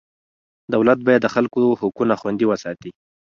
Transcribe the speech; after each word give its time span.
دولت 0.73 0.99
باید 1.07 1.21
د 1.23 1.27
خلکو 1.35 1.61
حقونه 1.81 2.13
خوندي 2.21 2.45
وساتي. 2.47 2.89